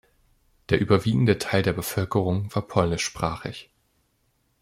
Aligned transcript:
Der 0.69 0.81
überwiegende 0.81 1.37
Teil 1.37 1.61
der 1.61 1.73
Bewohner 1.73 2.47
war 2.55 2.63
polnischsprachig. 2.67 3.69